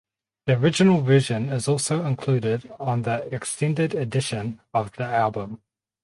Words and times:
The 0.47 0.57
original 0.57 1.01
version 1.01 1.49
is 1.49 1.67
also 1.67 2.03
included 2.07 2.71
on 2.79 3.03
the 3.03 3.31
extended 3.31 3.93
edition 3.93 4.59
of 4.73 4.91
the 4.93 5.03
album. 5.03 5.61